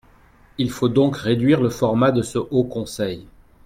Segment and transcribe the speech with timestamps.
[0.57, 3.27] Il faut donc réduire le format de ce Haut conseil.